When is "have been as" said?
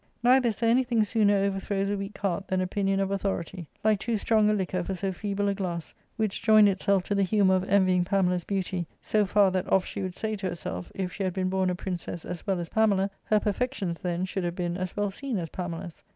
14.43-14.97